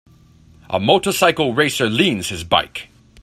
A 0.71 0.79
motorcycle 0.79 1.53
racer 1.53 1.87
leans 1.87 2.29
his 2.29 2.43
bike. 2.43 2.89